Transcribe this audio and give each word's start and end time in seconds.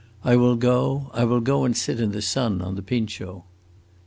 I 0.23 0.35
will 0.35 0.55
go 0.55 1.11
I 1.13 1.25
will 1.25 1.41
go 1.41 1.63
and 1.63 1.77
sit 1.77 1.99
in 1.99 2.11
the 2.11 2.23
sun 2.23 2.59
on 2.59 2.73
the 2.73 2.81
Pincio!" 2.81 3.43